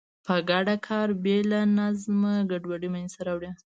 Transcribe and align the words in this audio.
په 0.25 0.35
ګډه 0.49 0.75
کار 0.87 1.07
بې 1.23 1.37
له 1.51 1.59
نظمه 1.77 2.33
ګډوډي 2.49 2.89
منځته 2.95 3.21
راوړي. 3.27 3.49